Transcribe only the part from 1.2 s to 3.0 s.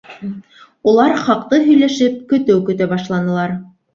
хаҡты һөйләшеп, көтөү көтә